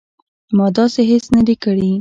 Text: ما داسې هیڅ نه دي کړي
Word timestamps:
ما 0.57 0.67
داسې 0.77 1.01
هیڅ 1.11 1.25
نه 1.35 1.41
دي 1.47 1.55
کړي 1.63 1.87